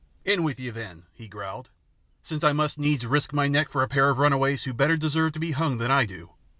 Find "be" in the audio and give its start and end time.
5.39-5.51